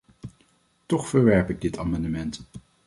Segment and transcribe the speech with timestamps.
[0.85, 2.41] Toch verwerp ik dit amendement.